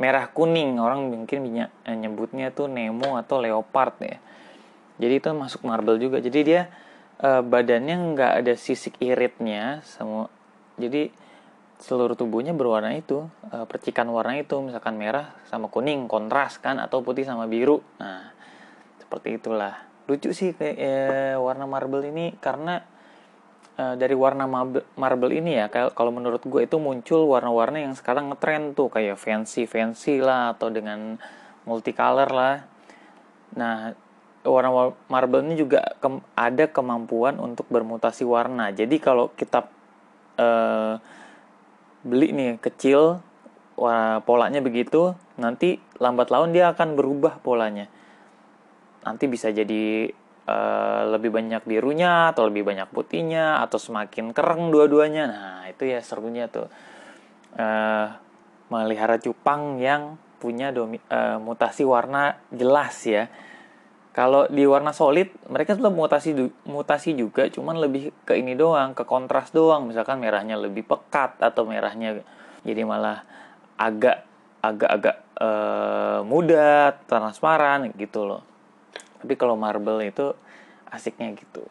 merah 0.00 0.32
kuning. 0.32 0.80
Orang 0.80 1.12
mungkin 1.12 1.44
nyebutnya 1.84 2.50
tuh 2.50 2.66
Nemo 2.66 3.20
atau 3.20 3.38
leopard 3.38 3.94
ya. 4.00 4.16
Jadi 4.96 5.14
itu 5.20 5.28
masuk 5.36 5.62
marble 5.68 6.00
juga. 6.00 6.18
Jadi 6.18 6.40
dia 6.40 6.72
uh, 7.20 7.44
badannya 7.44 8.16
nggak 8.16 8.32
ada 8.44 8.52
sisik 8.56 8.96
iritnya 8.98 9.84
semua. 9.84 10.32
Jadi 10.80 11.12
seluruh 11.80 12.12
tubuhnya 12.12 12.52
berwarna 12.52 12.92
itu 12.92 13.28
uh, 13.52 13.64
percikan 13.64 14.08
warna 14.12 14.36
itu 14.36 14.60
misalkan 14.60 15.00
merah 15.00 15.32
sama 15.48 15.72
kuning 15.72 16.08
kontras 16.08 16.60
kan 16.60 16.80
atau 16.80 17.00
putih 17.00 17.24
sama 17.24 17.48
biru. 17.48 17.80
Nah 18.00 18.32
seperti 19.00 19.40
itulah. 19.40 19.88
Lucu 20.08 20.34
sih 20.34 20.58
kayak 20.58 20.76
eh, 20.76 21.34
warna 21.38 21.70
marble 21.70 22.02
ini 22.02 22.34
karena 22.42 22.82
uh, 23.80 23.94
dari 23.96 24.12
warna 24.12 24.44
marble 25.00 25.32
ini 25.32 25.56
ya 25.56 25.72
kalau 25.72 26.12
menurut 26.12 26.44
gue 26.44 26.68
itu 26.68 26.76
muncul 26.76 27.24
warna-warna 27.24 27.88
yang 27.88 27.96
sekarang 27.96 28.28
ngetrend 28.28 28.76
tuh 28.76 28.92
kayak 28.92 29.16
fancy 29.16 29.64
fancy 29.64 30.20
lah 30.20 30.52
atau 30.52 30.68
dengan 30.68 31.16
multicolor 31.64 32.28
lah 32.28 32.68
nah 33.56 33.96
warna 34.44 34.96
marble 35.08 35.44
ini 35.44 35.54
juga 35.58 35.84
ke, 36.00 36.08
ada 36.32 36.64
kemampuan 36.70 37.36
untuk 37.36 37.68
bermutasi 37.68 38.24
warna. 38.24 38.72
Jadi 38.72 38.96
kalau 38.96 39.28
kita 39.36 39.68
uh, 40.40 40.96
beli 42.00 42.32
nih 42.32 42.52
kecil 42.56 43.20
warna 43.76 44.24
polanya 44.24 44.64
begitu, 44.64 45.12
nanti 45.36 45.80
lambat 46.00 46.32
laun 46.32 46.56
dia 46.56 46.72
akan 46.72 46.96
berubah 46.96 47.40
polanya. 47.44 47.88
Nanti 49.04 49.28
bisa 49.28 49.52
jadi 49.52 50.12
uh, 50.50 51.14
lebih 51.14 51.30
banyak 51.30 51.62
birunya 51.62 52.34
atau 52.34 52.50
lebih 52.50 52.66
banyak 52.66 52.90
putihnya 52.90 53.62
atau 53.62 53.78
semakin 53.78 54.34
kereng 54.34 54.74
dua-duanya. 54.74 55.24
Nah, 55.30 55.60
itu 55.70 55.86
ya 55.86 56.02
serunya 56.02 56.50
tuh. 56.50 56.66
Uh, 57.54 58.10
melihara 58.70 59.18
cupang 59.18 59.78
yang 59.82 60.18
punya 60.42 60.74
domi, 60.74 60.98
uh, 61.10 61.38
mutasi 61.38 61.82
warna 61.82 62.38
jelas 62.54 63.02
ya 63.06 63.30
kalau 64.10 64.50
di 64.50 64.66
warna 64.66 64.90
solid, 64.90 65.30
mereka 65.46 65.78
tuh 65.78 65.86
mutasi 65.86 66.34
mutasi 66.66 67.14
juga, 67.14 67.46
cuman 67.46 67.78
lebih 67.78 68.10
ke 68.26 68.34
ini 68.34 68.58
doang, 68.58 68.90
ke 68.90 69.06
kontras 69.06 69.54
doang. 69.54 69.86
Misalkan 69.86 70.18
merahnya 70.18 70.58
lebih 70.58 70.82
pekat 70.82 71.38
atau 71.38 71.62
merahnya 71.62 72.18
jadi 72.66 72.82
malah 72.82 73.22
agak 73.78 74.26
agak-agak 74.60 75.16
uh, 75.38 76.20
muda, 76.26 76.98
transparan 77.06 77.94
gitu 77.94 78.26
loh. 78.26 78.42
Tapi 79.20 79.36
kalau 79.36 79.54
marble 79.54 80.00
itu 80.04 80.32
asiknya 80.88 81.36
gitu. 81.36 81.64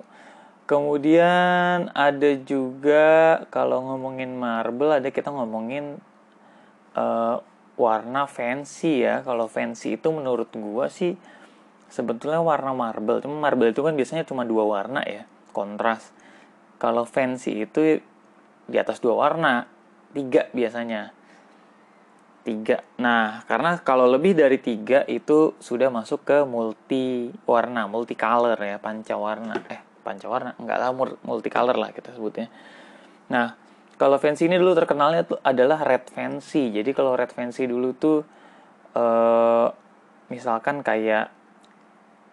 Kemudian 0.69 1.89
ada 1.97 2.31
juga 2.45 3.41
kalau 3.49 3.81
ngomongin 3.89 4.37
marble 4.37 4.93
ada 4.93 5.09
kita 5.09 5.33
ngomongin 5.33 5.97
uh, 6.93 7.41
warna 7.75 8.29
fancy 8.29 9.01
ya. 9.01 9.25
Kalau 9.25 9.49
fancy 9.49 9.97
itu 9.97 10.07
menurut 10.13 10.53
gua 10.53 10.87
sih 10.93 11.17
sebetulnya 11.89 12.39
warna 12.39 12.71
marble 12.71 13.19
cuma 13.19 13.49
marble 13.49 13.73
itu 13.73 13.81
kan 13.81 13.97
biasanya 13.97 14.23
cuma 14.23 14.45
dua 14.45 14.63
warna 14.63 15.01
ya 15.03 15.25
kontras 15.51 16.13
kalau 16.77 17.03
fancy 17.03 17.65
itu 17.65 17.99
di 18.69 18.77
atas 18.77 19.01
dua 19.01 19.17
warna 19.17 19.65
tiga 20.13 20.47
biasanya 20.53 21.11
tiga. 22.43 22.83
Nah 22.99 23.43
karena 23.45 23.79
kalau 23.81 24.07
lebih 24.07 24.35
dari 24.35 24.57
tiga 24.59 25.03
itu 25.05 25.55
sudah 25.59 25.91
masuk 25.91 26.25
ke 26.25 26.37
multi 26.47 27.29
warna 27.45 27.85
multi 27.85 28.15
color 28.15 28.57
ya 28.57 28.77
pancawarna. 28.79 29.55
Eh 29.69 29.81
pancawarna 30.01 30.55
enggak 30.57 30.77
lah 30.79 30.89
multi 31.23 31.49
color 31.51 31.75
lah 31.75 31.89
kita 31.91 32.15
sebutnya. 32.15 32.47
Nah 33.29 33.55
kalau 33.99 34.15
fancy 34.15 34.47
ini 34.47 34.55
dulu 34.55 34.71
terkenalnya 34.79 35.27
tuh 35.27 35.39
adalah 35.43 35.83
red 35.83 36.07
fancy. 36.07 36.71
Jadi 36.71 36.95
kalau 36.95 37.19
red 37.19 37.35
fancy 37.35 37.67
dulu 37.67 37.91
tuh 37.99 38.23
eh, 38.95 39.67
misalkan 40.31 40.85
kayak 40.85 41.38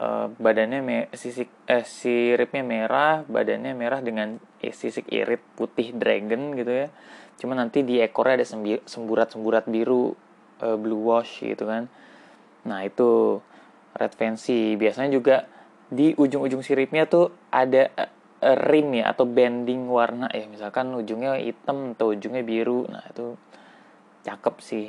uh, 0.01 0.29
badannya 0.37 0.81
me 0.85 0.99
sisik 1.17 1.49
eh 1.69 1.85
siripnya 1.85 2.63
merah 2.63 3.25
badannya 3.25 3.73
merah 3.73 4.01
dengan 4.05 4.37
eh, 4.61 4.73
sisik 4.73 5.09
irit 5.09 5.41
putih 5.57 5.97
dragon 5.97 6.57
gitu 6.57 6.73
ya. 6.73 6.89
Cuma 7.37 7.53
nanti 7.53 7.85
di 7.85 8.01
ekornya 8.01 8.41
ada 8.41 8.47
semburat-semburat 8.85 9.69
biru 9.69 10.13
uh, 10.65 10.77
blue 10.81 11.05
wash 11.05 11.45
gitu 11.45 11.69
kan. 11.69 11.89
Nah 12.65 12.81
itu 12.85 13.41
red 13.97 14.13
fancy. 14.17 14.77
Biasanya 14.77 15.11
juga 15.13 15.37
di 15.87 16.17
ujung-ujung 16.17 16.65
siripnya 16.65 17.07
tuh 17.07 17.31
ada 17.53 17.93
eh, 18.41 18.57
rim 18.69 18.97
ya 18.97 19.13
atau 19.13 19.29
bending 19.29 19.89
warna 19.89 20.33
ya. 20.33 20.49
Misalkan 20.49 20.93
ujungnya 20.97 21.37
hitam 21.41 21.93
atau 21.97 22.13
ujungnya 22.13 22.41
biru. 22.41 22.89
Nah 22.89 23.05
itu 23.07 23.37
cakep 24.25 24.57
sih. 24.65 24.87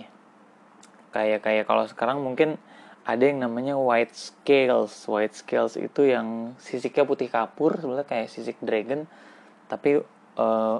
Kayak 1.11 1.43
kayak 1.43 1.65
kalau 1.67 1.83
sekarang 1.87 2.23
mungkin 2.23 2.55
ada 3.07 3.23
yang 3.23 3.39
namanya 3.39 3.79
white 3.79 4.11
scales. 4.11 5.07
White 5.07 5.39
scales 5.39 5.79
itu 5.79 6.03
yang 6.03 6.59
sisiknya 6.59 7.07
putih 7.07 7.31
kapur 7.31 7.79
sebenarnya 7.79 8.03
kayak 8.03 8.27
sisik 8.27 8.59
dragon. 8.59 9.07
Tapi 9.71 10.03
uh, 10.35 10.77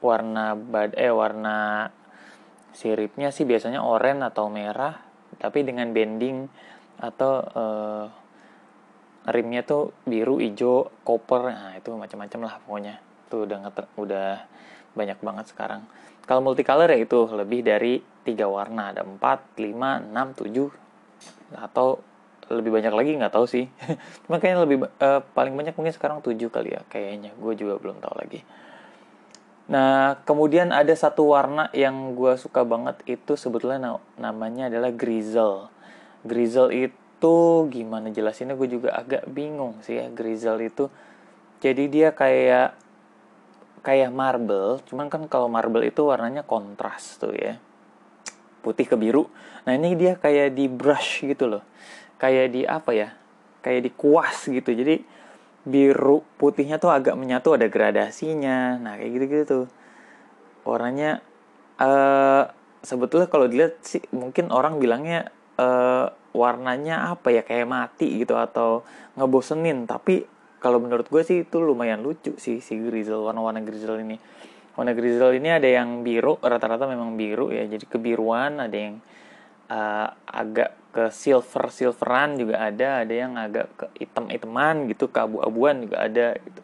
warna 0.00 0.56
bad 0.56 0.96
eh 0.96 1.12
warna 1.12 1.88
siripnya 2.72 3.28
sih 3.28 3.44
biasanya 3.44 3.84
oranye 3.84 4.24
atau 4.24 4.48
merah. 4.48 5.04
Tapi 5.36 5.68
dengan 5.68 5.92
bending 5.92 6.48
atau 6.96 7.44
uh, 7.44 8.06
rimnya 9.28 9.60
tuh 9.60 9.92
biru, 10.08 10.40
hijau, 10.40 10.88
copper, 11.04 11.52
nah 11.52 11.76
itu 11.76 11.92
macam-macam 11.92 12.40
lah 12.48 12.54
pokoknya. 12.64 12.94
Tuh 13.28 13.44
udah 13.44 13.58
udah 14.00 14.28
banyak 14.96 15.20
banget 15.20 15.52
sekarang. 15.52 15.84
Kalau 16.24 16.40
multicolor 16.40 16.88
ya 16.88 17.04
itu 17.04 17.28
lebih 17.36 17.60
dari 17.60 18.00
tiga 18.24 18.48
warna, 18.48 18.96
ada 18.96 19.04
4, 19.04 19.20
5, 19.60 20.08
6, 20.08 20.40
7 20.40 20.85
atau 21.54 22.00
lebih 22.46 22.70
banyak 22.70 22.94
lagi 22.94 23.10
nggak 23.18 23.34
tahu 23.34 23.46
sih. 23.46 23.66
Cuma 24.26 24.38
kayaknya 24.38 24.60
lebih 24.62 24.76
uh, 24.86 25.20
paling 25.34 25.54
banyak 25.54 25.74
mungkin 25.74 25.94
sekarang 25.94 26.22
7 26.22 26.36
kali 26.48 26.74
ya 26.74 26.82
kayaknya. 26.86 27.34
Gue 27.38 27.58
juga 27.58 27.78
belum 27.78 27.98
tahu 27.98 28.14
lagi. 28.16 28.40
Nah, 29.66 30.22
kemudian 30.22 30.70
ada 30.70 30.94
satu 30.94 31.34
warna 31.34 31.66
yang 31.74 32.14
gue 32.14 32.38
suka 32.38 32.62
banget 32.62 33.02
itu 33.10 33.34
sebetulnya 33.34 33.98
namanya 34.14 34.70
adalah 34.70 34.94
grizzle. 34.94 35.74
Grizzle 36.22 36.70
itu 36.70 37.34
gimana 37.72 38.14
jelasinnya 38.14 38.54
gue 38.54 38.68
juga 38.70 38.94
agak 38.94 39.26
bingung 39.26 39.80
sih 39.82 39.98
ya 39.98 40.06
grizzle 40.12 40.60
itu 40.60 40.92
jadi 41.64 41.84
dia 41.88 42.08
kayak 42.12 42.76
kayak 43.80 44.12
marble 44.12 44.84
cuman 44.84 45.08
kan 45.08 45.24
kalau 45.30 45.48
marble 45.48 45.80
itu 45.80 46.04
warnanya 46.04 46.44
kontras 46.44 47.16
tuh 47.16 47.32
ya 47.32 47.56
putih 48.66 48.90
ke 48.90 48.98
biru. 48.98 49.30
Nah 49.62 49.78
ini 49.78 49.94
dia 49.94 50.18
kayak 50.18 50.58
di 50.58 50.66
brush 50.66 51.22
gitu 51.22 51.46
loh. 51.46 51.62
Kayak 52.18 52.46
di 52.50 52.66
apa 52.66 52.90
ya? 52.90 53.14
Kayak 53.62 53.80
di 53.86 53.90
kuas 53.94 54.50
gitu. 54.50 54.66
Jadi 54.74 55.06
biru 55.62 56.26
putihnya 56.34 56.82
tuh 56.82 56.90
agak 56.90 57.14
menyatu 57.14 57.54
ada 57.54 57.70
gradasinya. 57.70 58.74
Nah 58.82 58.98
kayak 58.98 59.10
gitu 59.14 59.24
gitu 59.30 59.44
tuh. 59.46 59.66
Warnanya 60.66 61.22
uh, 61.78 62.50
sebetulnya 62.82 63.30
kalau 63.30 63.46
dilihat 63.46 63.78
sih 63.86 64.02
mungkin 64.10 64.50
orang 64.50 64.82
bilangnya 64.82 65.30
uh, 65.62 66.10
warnanya 66.34 67.14
apa 67.14 67.30
ya? 67.30 67.46
Kayak 67.46 67.70
mati 67.70 68.26
gitu 68.26 68.34
atau 68.34 68.82
ngebosenin. 69.14 69.86
Tapi 69.86 70.26
kalau 70.58 70.82
menurut 70.82 71.06
gue 71.06 71.22
sih 71.22 71.46
itu 71.46 71.62
lumayan 71.62 72.02
lucu 72.02 72.34
sih 72.42 72.58
si 72.58 72.74
grizzle 72.74 73.22
warna-warna 73.22 73.62
grizzle 73.62 74.02
ini 74.02 74.18
warna 74.76 74.92
grizzle 74.92 75.32
ini 75.32 75.50
ada 75.50 75.66
yang 75.66 76.04
biru 76.04 76.36
rata-rata 76.38 76.84
memang 76.84 77.16
biru 77.16 77.48
ya 77.48 77.64
jadi 77.64 77.84
kebiruan 77.88 78.60
ada 78.60 78.76
yang 78.76 79.00
uh, 79.72 80.08
agak 80.28 80.76
ke 80.96 81.12
silver 81.12 81.68
silveran 81.68 82.40
juga 82.40 82.64
ada 82.72 83.04
ada 83.04 83.14
yang 83.14 83.36
agak 83.36 83.68
ke 83.76 83.86
hitam 84.00 84.32
hitaman 84.32 84.88
gitu 84.88 85.12
ke 85.12 85.18
abu-abuan 85.20 85.84
juga 85.84 86.08
ada 86.08 86.32
gitu. 86.40 86.62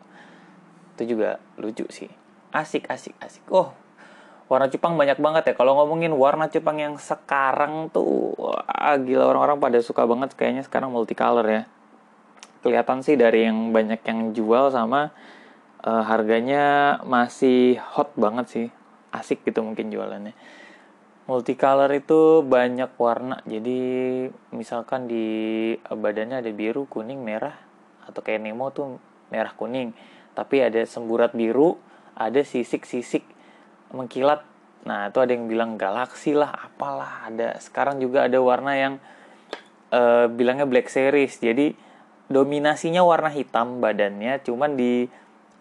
Itu 0.97 1.03
juga 1.17 1.37
lucu 1.61 1.85
sih. 1.93 2.09
Asik 2.49 2.89
asik 2.89 3.13
asik. 3.21 3.45
Oh 3.53 3.77
warna 4.49 4.69
cupang 4.69 4.97
banyak 4.97 5.21
banget 5.21 5.53
ya. 5.53 5.55
Kalau 5.57 5.77
ngomongin 5.77 6.13
warna 6.17 6.49
cupang 6.49 6.81
yang 6.81 6.97
sekarang 6.97 7.93
tuh 7.93 8.37
wah, 8.37 8.97
gila 9.01 9.33
orang-orang 9.33 9.61
pada 9.61 9.79
suka 9.85 10.09
banget 10.09 10.33
kayaknya 10.33 10.65
sekarang 10.65 10.93
multicolor 10.93 11.45
ya. 11.45 11.63
Kelihatan 12.65 13.05
sih 13.05 13.21
dari 13.21 13.49
yang 13.49 13.73
banyak 13.77 14.01
yang 14.01 14.33
jual 14.33 14.73
sama 14.73 15.13
uh, 15.83 16.05
harganya 16.07 16.97
masih 17.07 17.79
hot 17.79 18.15
banget 18.15 18.47
sih. 18.49 18.69
Asik 19.13 19.45
gitu 19.45 19.61
mungkin 19.61 19.93
jualannya. 19.93 20.33
Multicolor 21.29 21.91
itu 21.93 22.43
banyak 22.43 22.97
warna. 22.97 23.45
Jadi 23.45 23.79
misalkan 24.51 25.07
di 25.07 25.27
badannya 25.87 26.43
ada 26.43 26.51
biru 26.51 26.89
kuning 26.89 27.21
merah. 27.21 27.55
Atau 28.09 28.25
kayak 28.25 28.43
Nemo 28.43 28.73
tuh 28.73 28.99
merah 29.31 29.53
kuning. 29.55 29.93
Tapi 30.33 30.65
ada 30.65 30.83
semburat 30.89 31.37
biru 31.37 31.77
ada 32.17 32.41
sisik-sisik 32.41 33.25
mengkilat. 33.93 34.45
Nah 34.89 35.13
itu 35.13 35.19
ada 35.23 35.31
yang 35.31 35.47
bilang 35.47 35.77
galaksi 35.77 36.35
lah 36.35 36.51
apalah 36.51 37.29
ada. 37.29 37.61
Sekarang 37.61 38.01
juga 38.01 38.27
ada 38.27 38.41
warna 38.41 38.73
yang 38.75 38.95
uh, 39.93 40.27
bilangnya 40.27 40.67
black 40.67 40.89
series. 40.89 41.39
Jadi 41.39 41.77
dominasinya 42.33 43.05
warna 43.05 43.29
hitam 43.29 43.85
badannya 43.85 44.41
cuman 44.41 44.73
di 44.75 45.05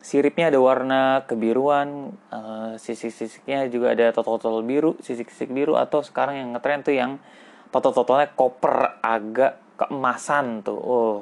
siripnya 0.02 0.50
ada 0.50 0.58
warna 0.58 1.30
kebiruan 1.30 2.18
uh, 2.34 2.74
sisik-sisiknya 2.82 3.70
juga 3.70 3.94
ada 3.94 4.10
totol-totol 4.10 4.66
biru 4.66 4.98
sisik-sisik 4.98 5.54
biru 5.54 5.78
atau 5.78 6.02
sekarang 6.02 6.42
yang 6.42 6.50
ngetren 6.58 6.82
tuh 6.82 6.98
yang 6.98 7.22
totol-totolnya 7.70 8.34
koper 8.34 8.98
agak 9.06 9.62
keemasan 9.78 10.66
tuh. 10.66 10.78
Oh 10.82 11.18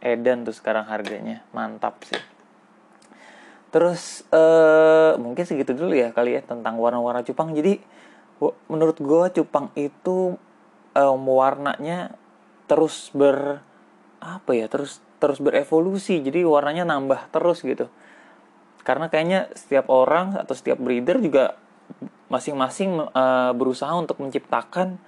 edan 0.00 0.48
tuh 0.48 0.56
sekarang 0.56 0.88
harganya. 0.88 1.44
Mantap 1.52 2.00
sih. 2.08 2.20
Terus 3.68 4.24
uh, 4.32 5.20
mungkin 5.20 5.44
segitu 5.44 5.76
dulu 5.76 5.92
ya 5.92 6.16
kali 6.16 6.40
ya 6.40 6.42
tentang 6.42 6.80
warna-warna 6.80 7.20
cupang. 7.20 7.52
Jadi 7.52 7.78
menurut 8.68 8.96
gue 9.00 9.24
cupang 9.40 9.72
itu 9.76 10.36
um, 10.96 11.22
warnanya 11.28 12.16
terus 12.68 13.12
ber 13.12 13.60
apa 14.20 14.50
ya 14.56 14.72
terus 14.72 15.04
terus 15.20 15.36
berevolusi. 15.36 16.24
Jadi 16.24 16.48
warnanya 16.48 16.88
nambah 16.88 17.28
terus 17.28 17.60
gitu 17.60 17.92
karena 18.86 19.10
kayaknya 19.10 19.50
setiap 19.58 19.90
orang 19.90 20.38
atau 20.38 20.54
setiap 20.54 20.78
breeder 20.78 21.18
juga 21.18 21.58
masing-masing 22.30 23.10
uh, 23.10 23.50
berusaha 23.50 23.90
untuk 23.98 24.22
menciptakan 24.22 25.02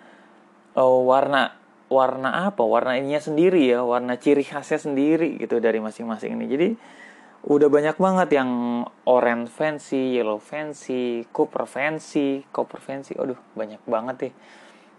uh, 0.75 0.99
warna 1.07 1.55
warna 1.87 2.51
apa 2.51 2.61
warna 2.67 2.99
ininya 2.99 3.23
sendiri 3.23 3.71
ya 3.71 3.81
warna 3.87 4.19
ciri 4.19 4.43
khasnya 4.43 4.83
sendiri 4.83 5.39
gitu 5.39 5.63
dari 5.63 5.79
masing-masing 5.79 6.37
ini 6.37 6.47
jadi 6.51 6.69
udah 7.47 7.71
banyak 7.71 7.97
banget 8.03 8.29
yang 8.35 8.51
orange 9.07 9.55
fancy, 9.55 10.19
yellow 10.19 10.43
fancy, 10.43 11.23
copper 11.31 11.71
fancy, 11.71 12.43
copper 12.51 12.83
fancy. 12.83 13.15
Aduh, 13.15 13.39
banyak 13.55 13.79
banget 13.87 14.17
deh. 14.19 14.35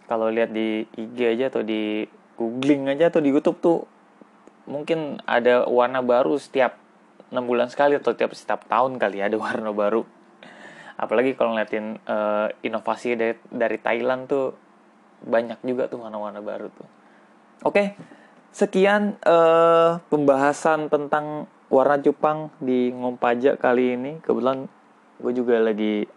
Kalau 0.08 0.32
lihat 0.32 0.56
di 0.56 0.88
IG 0.96 1.18
aja 1.36 1.52
atau 1.52 1.62
di 1.62 2.08
googling 2.40 2.88
aja 2.88 3.12
atau 3.12 3.20
di 3.20 3.30
YouTube 3.30 3.60
tuh 3.60 3.84
mungkin 4.66 5.20
ada 5.28 5.68
warna 5.68 6.00
baru 6.00 6.40
setiap 6.40 6.80
6 7.30 7.38
bulan 7.46 7.70
sekali 7.70 7.98
atau 7.98 8.14
tiap 8.18 8.34
setiap 8.34 8.66
tahun 8.66 8.98
kali 8.98 9.22
ada 9.22 9.38
warna 9.38 9.70
baru. 9.74 10.06
Apalagi 11.00 11.38
kalau 11.38 11.56
ngeliatin 11.56 11.96
uh, 12.04 12.52
inovasi 12.60 13.16
dari, 13.16 13.36
dari 13.48 13.78
Thailand 13.80 14.28
tuh 14.28 14.52
banyak 15.24 15.64
juga 15.64 15.88
tuh 15.88 16.04
warna-warna 16.04 16.44
baru 16.44 16.68
tuh. 16.72 16.88
Oke, 17.64 17.96
sekian 18.52 19.16
uh, 19.24 20.02
pembahasan 20.12 20.90
tentang 20.92 21.48
warna 21.70 22.02
cupang 22.02 22.50
di 22.58 22.90
Ngompaja 22.90 23.56
kali 23.62 23.94
ini 23.94 24.12
kebetulan 24.26 24.66
gue 25.22 25.34
juga 25.38 25.62
lagi 25.62 26.10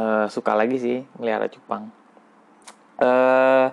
uh, 0.00 0.26
suka 0.32 0.56
lagi 0.56 0.80
sih 0.80 0.98
melihara 1.20 1.52
cupang 1.52 1.92
uh, 3.04 3.68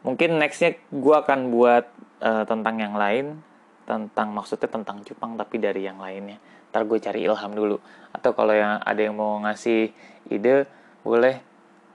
mungkin 0.00 0.40
nextnya 0.40 0.80
gue 0.88 1.16
akan 1.20 1.52
buat 1.52 1.84
uh, 2.24 2.48
tentang 2.48 2.80
yang 2.80 2.96
lain 2.96 3.44
tentang 3.90 4.30
maksudnya 4.30 4.70
tentang 4.70 5.02
cupang 5.02 5.34
tapi 5.34 5.58
dari 5.58 5.82
yang 5.82 5.98
lainnya 5.98 6.38
ntar 6.70 6.86
gue 6.86 7.02
cari 7.02 7.26
ilham 7.26 7.50
dulu 7.50 7.82
atau 8.14 8.30
kalau 8.30 8.54
yang 8.54 8.78
ada 8.78 9.00
yang 9.02 9.18
mau 9.18 9.42
ngasih 9.42 9.90
ide 10.30 10.70
boleh 11.02 11.42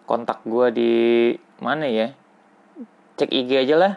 kontak 0.03 0.43
gue 0.43 0.67
di 0.75 0.93
mana 1.63 1.87
ya 1.87 2.11
cek 3.15 3.31
IG 3.31 3.49
aja 3.63 3.75
lah 3.79 3.93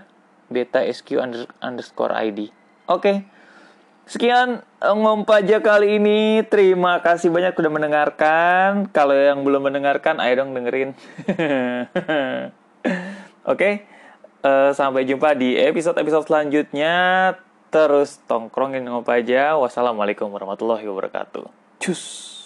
beta 0.46 0.86
sq 0.86 1.18
underscore 1.58 2.14
id 2.22 2.54
oke 2.86 3.02
okay. 3.02 3.16
Sekian 4.08 4.64
eh, 4.64 4.96
ngompaja 4.96 5.60
kali 5.60 6.00
ini. 6.00 6.40
Terima 6.48 7.04
kasih 7.04 7.28
banyak 7.28 7.52
sudah 7.52 7.68
mendengarkan. 7.68 8.88
Kalau 8.88 9.12
yang 9.12 9.44
belum 9.44 9.68
mendengarkan, 9.68 10.16
ayo 10.24 10.40
dong 10.40 10.56
dengerin. 10.56 10.96
Oke, 13.44 13.52
okay? 13.52 13.72
uh, 14.48 14.48
eh, 14.48 14.70
sampai 14.72 15.04
jumpa 15.04 15.36
di 15.36 15.60
episode-episode 15.60 16.24
selanjutnya. 16.24 17.36
Terus 17.68 18.20
tongkrongin 18.24 18.86
ngompaja. 18.88 19.58
Wassalamualaikum 19.60 20.32
warahmatullahi 20.32 20.88
wabarakatuh. 20.88 21.44
Cus. 21.82 22.37